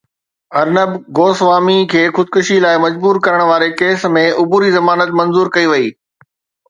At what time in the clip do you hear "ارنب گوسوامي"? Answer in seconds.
0.59-1.75